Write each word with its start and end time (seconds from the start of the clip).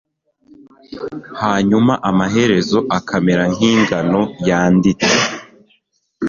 hanyuma 1.41 1.93
amaherezo 2.09 2.79
akamera 2.97 3.43
nk'ingano 3.53 4.21
yanditse 4.47 5.13